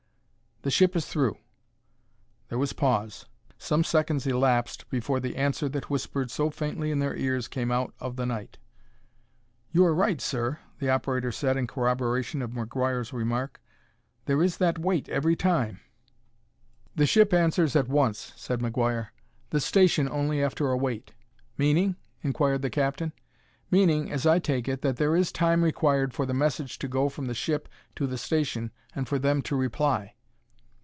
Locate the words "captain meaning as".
22.69-24.27